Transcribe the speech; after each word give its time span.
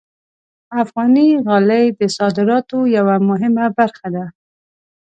افغاني 0.81 1.27
غالۍ 1.45 1.85
د 1.99 2.01
صادراتو 2.17 2.79
یوه 2.97 3.15
مهمه 3.29 3.65
برخه 3.77 4.07
ده. 4.15 4.25